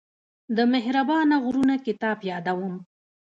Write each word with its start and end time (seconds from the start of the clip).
د 0.55 0.57
مهربانه 0.73 1.35
غرونه 1.43 1.75
کتاب 1.87 2.17
يادوم. 2.29 2.73